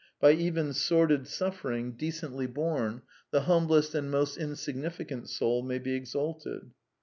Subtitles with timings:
[0.19, 6.71] By even sordid suffering, decently borne, the humblest and most insignificant soul may be exalted.